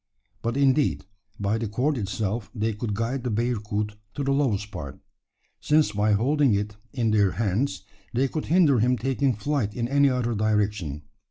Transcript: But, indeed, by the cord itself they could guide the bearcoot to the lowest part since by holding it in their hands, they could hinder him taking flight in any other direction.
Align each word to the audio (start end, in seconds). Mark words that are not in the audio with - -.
But, 0.41 0.57
indeed, 0.57 1.05
by 1.39 1.59
the 1.59 1.67
cord 1.67 1.95
itself 1.95 2.49
they 2.55 2.73
could 2.73 2.95
guide 2.95 3.23
the 3.23 3.29
bearcoot 3.29 3.97
to 4.15 4.23
the 4.23 4.31
lowest 4.31 4.71
part 4.71 4.99
since 5.59 5.91
by 5.91 6.13
holding 6.13 6.55
it 6.55 6.75
in 6.91 7.11
their 7.11 7.33
hands, 7.33 7.83
they 8.11 8.27
could 8.27 8.45
hinder 8.45 8.79
him 8.79 8.97
taking 8.97 9.35
flight 9.35 9.75
in 9.75 9.87
any 9.87 10.09
other 10.09 10.33
direction. 10.33 11.03